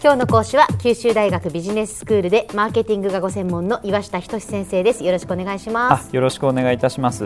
[0.00, 5.02] 今日の講師は九州大学ビジネススクールでマーケティングがご専門の岩下仁先生です。
[5.02, 6.14] よろしくお願いします。
[6.14, 7.24] よろしくお願いいたします、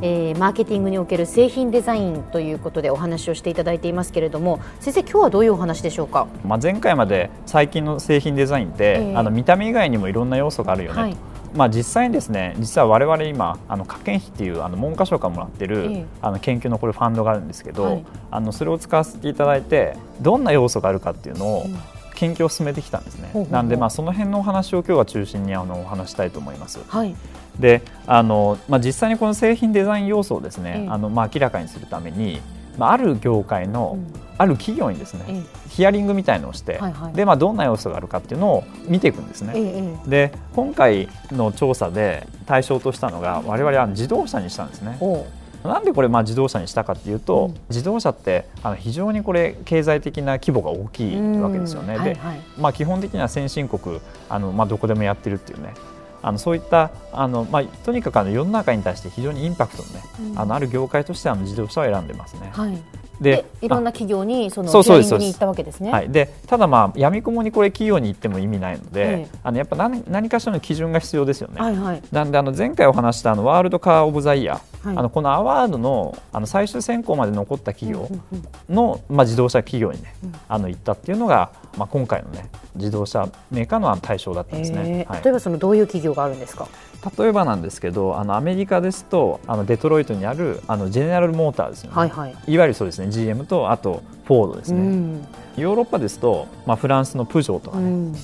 [0.00, 6.26] えー、マーケティングにおける製品デザインということでお話をしていただいていますけれども先生今日はどういうお話でしょうか？
[6.46, 11.16] まあ前回まで最近の製品デザインって、えー、あの見た目以外にもいろんな要素があるよね、はい。
[11.54, 21.66] まあ、実際にですね実は我々今あの科研費っていうあの文科省からもらってる、ええ、あの研究のこれファンドがあるんですけど、はい、あのそれを使わせていただいてどんな要素があるかっていうのを、
[22.14, 23.48] 研究を進めてきたんですね。
[23.50, 26.80] なんでまあその辺のお話を今日は中心にあのお話したいと思います。
[26.88, 27.14] はい、
[27.58, 32.40] であのまあ実際にこの製品デザイン要素をですね、えあのまあ明らかにするために
[32.78, 33.98] まあ、ある業界の、
[34.36, 39.52] ある企業にですね、うん、ヒアリングみたいのをして、はいはい、でまあ、どんな要素があるかっていうのを見ていくんですね。
[39.54, 44.98] ええ、で今回の調査で対象としたのが我々は自動車にしたんですね。
[45.64, 51.94] なんでこれまあ自動車にしたかっていうと、うん、自動車ってあの非常にこれ経済的な規模が大きいわけですよね。
[51.94, 55.74] で、はいはい、まあ、基本的には先進国あの、まあ、どこでもやってるっていうね。
[56.22, 60.00] あのそういったあの、まあ、とにかくあの世の中に対して非常にインパクトの,、ね、
[60.32, 62.50] うん、あのある業界としてあの自動車を選んでますね。
[62.52, 62.82] はい。
[63.20, 65.92] でいろんな企業にそのトレーニングに行ったわけですね。
[65.92, 71.60] はい、でただまあやみくもにこれ企業に行っても意味ないので、ええ、あのやっぱ何何かしらの基準が必要ですよね。
[71.60, 78.08] はいはい、なんであの前回お話したあのワールドカーオブザイヤー、はい、あのこのアワードのあの最終選考まで残った企業
[78.68, 80.14] の、まあ自動車企業にね、
[80.48, 85.06] あの行ったっていうのがまあ今回のね自動車メーカーの対象だったんですね。
[85.08, 86.68] はい、例えばそのどういう企業があるんですか？
[87.18, 98.16] 例えばなんですけどあのアメリカですとあのデトロイトにあるあのジェネラルモーターですよね、はいはい、いわゆるそうですね GM とあとフォードですね、うん、ヨーロッパですと、まあ、フランスのプジョーとかね、うん、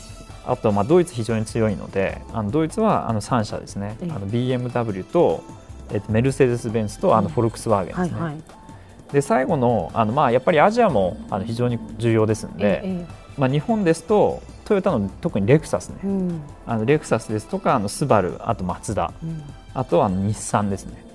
[0.46, 5.44] あとまあドイツ非常に強いのであのドイツはあの3社ですね、あの BMW と、
[5.92, 8.20] えっと、メルセデス・ベンツとあのフォルクスワーゲンですね。
[8.20, 8.42] はいはい、
[9.12, 13.06] で最後のあの、まあ、やっぱりアジアもあの非常に重要ですので、ええ。
[13.36, 19.42] まあ、日本ですとトヨタの特にレクサスね、うん、あのレクサスですとかあのスバルあとマツダ、うん、
[19.74, 21.09] あとは日産ですね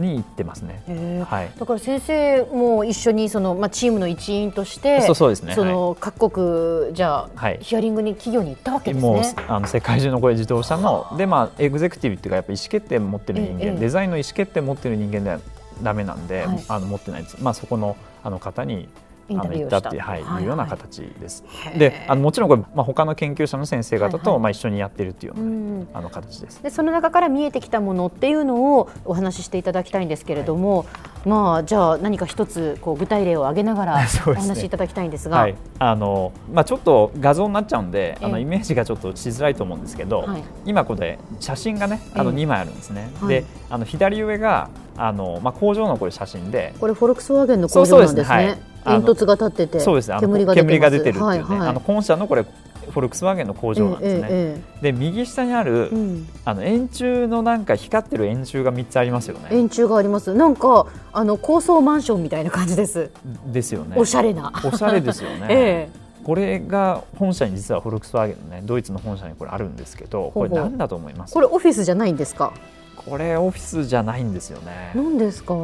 [0.00, 5.54] に行ってますね、えー、はい、だから先生も一緒にその、まあ、チームの一員としてそうそうですね。
[5.54, 9.12] その、各国じゃあ、はい、ヒアリングに企業に行ったわけですね。
[9.12, 15.40] もうあの世界中のこれ自動車ので、まあ、エグゼクティブっていうかやっぱ意思決定を持ってる人間、えー、デザインの意思決定を持ってる人間では
[15.82, 18.88] だめなんで、はい、あの持ってないです、まあ、そこのあの方に
[19.28, 19.88] インタビューをした。
[19.88, 21.44] って、はい、いうような形です。
[21.76, 25.46] であのもちろんこれ、まあ、他の研究者の先生方と、まあ、一緒にやっているというような、
[25.80, 26.62] ね、あの形です。
[26.62, 33.94] でその中から見えてきたものっていうのをお話ししていただきたいんですけれども、はい、まあ、じゃあ何か一つこう具体例を挙げながら
[34.26, 43.10] お話しいただきたいんですが、はい、あのまあ、ちょっと画像になっちゃうんで、あのイメージがちょっとしづらいと思うんですけど、はい、今これ写真がねあの2枚あるんですね。
[43.26, 48.58] であの左上があの、まあ、工場のこれ写真でこれフォルクスワーゲンの工場なんですね。
[48.88, 54.28] 煙突が立っててそうですね煙が煙が出てるっていうね、はいはい、あの本社のこれフォルクスワーゲンの工場なんですね。
[54.30, 59.48] えええ、で右下にある、うん、あの円柱のなんか光ってる円柱が三つありますよね。
[59.50, 60.32] 円柱があります。
[60.32, 63.10] なんかあの高層マンションみたいな感じです。
[63.46, 63.94] ですよね。
[63.98, 64.50] おしゃれな。
[64.64, 65.46] おしゃれですよね。
[65.50, 71.32] ええこれが本社に実はフォルクスワーゲンのねドイツの本社にこれあるんですけどこれ何だと思います？
[71.32, 72.52] これオフィスじゃないんですか？
[72.96, 75.54] これオフィスじゃないんですよね何ですか？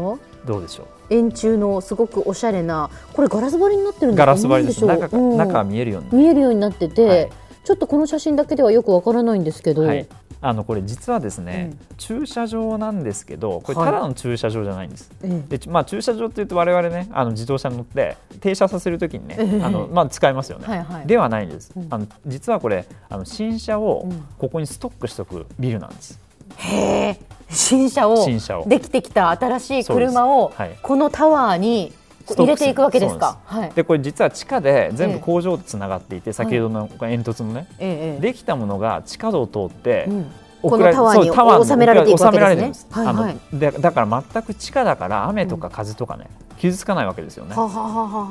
[0.45, 0.87] どうでしょう？
[1.15, 6.23] 円柱のすごくおしゃれなこれガラス張りになってるんガラス張りです中,、うん、中見えるように。
[6.23, 7.31] 見えるようになってて、はい、
[7.65, 10.07] ちょっとこの写真だけではよくわからないんですけど、はい、
[10.41, 26.21] あのこれ実はですね、うん、駐車場なんですけどこれただの駐車場じゃないんです、はい、でまあ、駐車場っていうと我々ねあの自動車に乗って停車させるときにね、あのまあ、使いますよね、はいはい、ではないんです、うん、あの実はこれあの新車をここにストックしておくビルなんです、
[26.57, 26.77] へ
[27.09, 27.21] え
[27.55, 28.27] 新車を
[28.67, 31.93] できてきた新しい車をこのタワーに
[32.27, 33.39] 入れていくわけですか？
[33.51, 40.33] で、はい、これ実は地下で全部工場とつながっていて、え先ほどの煙突のね、ええ、できたものが地下道を通って、うん、
[40.63, 42.91] このタワーに収められていくわけですね。
[42.91, 47.55] はいはい、でだから全く地下だから雨とか風とかね、うん、傷つかないわけですよね。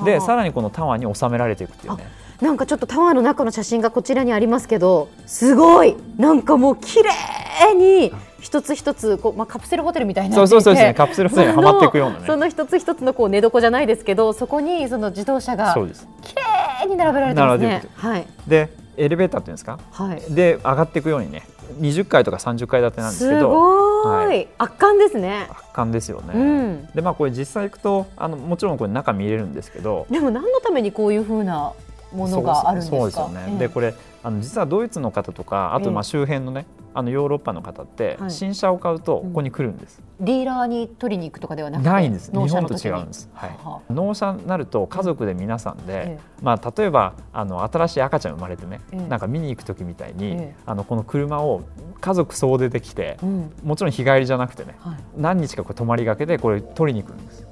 [0.05, 2.03] でさらにこのタワーに収められていくっていうね。
[2.41, 5.95] なんかちょっとタワーの中の写真がこちらにありますけどすごい。
[6.17, 8.11] なんかもう綺麗に
[8.43, 10.93] 一つ一つこう、まあ、カプセルホテルみたいなそうそうそうですね。
[10.93, 16.35] カプセルホテルにはまっていくような、ね、その一つ一つのこう寝床じゃないですけどそこにその自動車が綺
[16.81, 17.83] 麗に並べられてますね。
[17.95, 21.43] はい、でエレベーターっていうんですか、はい、で上がっていくようにね
[21.79, 23.39] 20階とか30階建てなんですけど。
[23.39, 25.47] すごい、はい、圧巻ですね。
[25.49, 30.05] 圧巻ですよね、うん、でまあこれ実際行くとあのもちろんこれ中見れるんですけど。
[30.09, 31.71] でも何のためにこういうふうな
[32.13, 32.97] ものがあるんですか？
[32.97, 33.93] そうですよね、でこれ
[34.23, 42.31] あの実はドイツの方とかあとまあ周辺のね、あのヨーロッパの方って、新車を買うとここに来るんです、うん、ディーラーに取りに行くとかではなくてないんです。
[42.31, 51.63] 日本と違うんです、はい、納車になると家族で皆さんで、まあ、例えばあの新しい赤ちゃん生まれてね、なんか見に行く時みたいに、あのこの車を
[51.99, 53.17] 家族総出できて、
[53.63, 54.75] もちろん日帰りじゃなくてね、
[55.17, 57.47] 何日かこれ泊まりがけでこれ取りに行くんです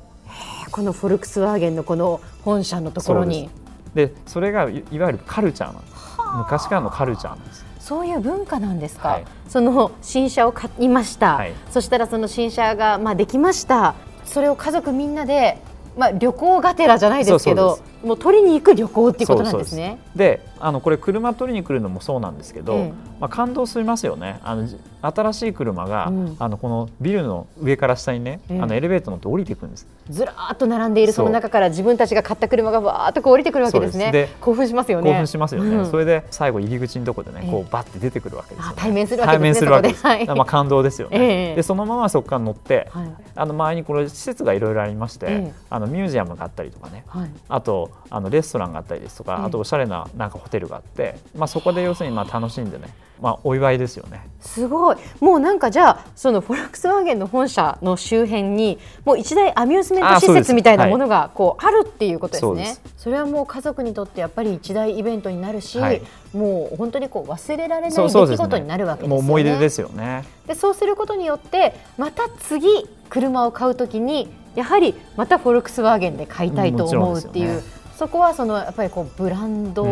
[0.72, 3.50] このフォルクスワーゲンのこの本社のところに
[3.94, 5.94] でそれがいわゆるカルチャーなんです。
[6.36, 7.66] 昔からのカルチャーなんです。
[7.80, 13.96] そういう文化なんですか、はい、その新車を買いました、はい、そしたらその新車がまあできました。
[14.24, 15.58] それを家族みんなで
[15.98, 20.00] まあ、旅行がてらじゃないですけどもう取りに行く旅行っていうことなんですね。
[20.16, 24.40] であのこれ車取りに来るのもそうなんですけど、ええ、まあ、感動しますよね。
[24.44, 24.68] あの
[25.02, 29.88] 新しい車が、うん、あのこのビルの上から下にね、え、あのエレベーター乗って降りていくんです。
[30.10, 34.12] ずらっと並んでいるその中から自分たちが買った車がわーっとこう降りてくるわけですね。
[34.12, 35.10] で興奮しますよね。
[35.10, 54.22] 興奮しますよね、うん、それで最後入り口のところでねこうバッて出てくるわけですよ、ね、対面するわけですね対面するわけです、はい、まあ感動ですよね、でそのままそこから乗って、はい、あの周りにこれ施設がいろいろありまして、あのミュージアムがあったりとかね、はい、あとあのレストランがあったりですとか、あとおしゃれななんかホテルがあって、まあ、そこで要するにまあ楽しんでね、まあ、お祝いですよね。
[54.40, 54.98] すごい。
[55.20, 62.92] もうなんかじゃあそのフォルクスワーゲンの本社の周辺にもう一大アミューズメント施設みたいなものがこうあるっていうことですね。
[62.98, 66.02] それはもう家族にとってやっぱり一大イベントになるし、はい、
[66.34, 69.28] もう本当にこう忘れられない出来事になるわけですよね。
[69.28, 70.26] 思い出ですよね。
[70.48, 72.68] でそうすることによってまた次
[73.10, 77.62] 車を買うときにやはりまたフォルクスワーゲンで買いたいと思うっていう。
[78.02, 79.86] そこはそのやっぱりこうブランド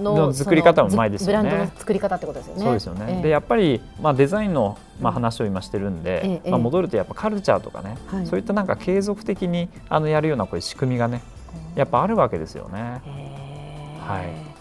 [0.00, 1.50] の,、うん、作り方もうまいですよね。
[1.50, 2.62] ブランドの作り方ってことですよね。
[2.62, 3.04] そうですよね。
[3.08, 11.20] えー、でやっぱりまあデザインのまあ話を今してるんで、えー、まあ戻るとやっぱカルチャーとかね、はい、そういったなんか継続的にあのやるようなこういう仕組みがね、
[11.74, 13.02] やっぱあるわけですよね。
[14.00, 14.51] はい。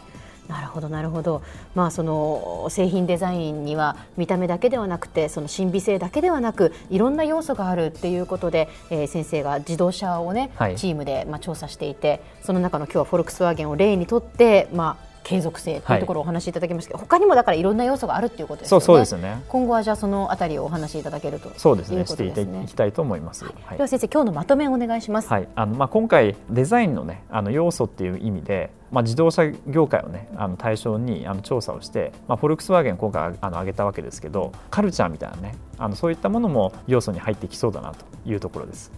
[0.51, 1.42] なるほどなるほど、
[1.75, 18.85] まあ、その製品デザインには見た目だけではなくてその神秘性だけではなくいろんな要素があるっていうことで、えー、先生が自動車をね、はい、チームでまあ調査していてその中の今日はフォルクスワーゲンを例にとって、まあ、継続性というところをお話しいただきましたけど、はい、他にもだからいろんな要素があるっていうことですよね。
[18.85, 19.41] そうですね。
[19.47, 22.06] 今後はじゃあそのあたりをお話しいただけるとそうですね。
[22.06, 22.31] してい
[22.68, 23.45] きたいと思います。
[23.45, 25.29] はい、では先生今日のまとめをお願いします。
[25.29, 25.47] はい。
[25.56, 28.71] あのまあ今回デザインのねあの要素っていう意味で。
[28.91, 38.91] まあ、自動車業界をねあの対象にあの調査をして、まあ、フォルクスワーゲン今回あの上げたわけですけどカルチャーみたいなねあのそういったものも要素に入ってきそうだなというところです。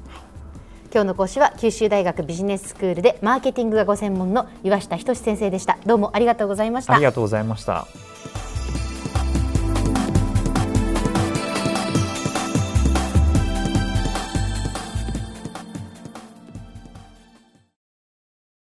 [0.93, 5.79] 今日の講師は九州大学ビジネススクールでマーケティングがご専門の岩下仁先生でした。
[5.87, 6.93] どうもありがとうございました。
[6.93, 7.87] ありがとうございました。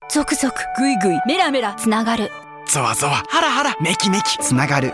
[0.09, 2.31] 続々ぐいぐいメラメラつながる。
[2.67, 4.93] ゾワゾワハラハラメキメキつながる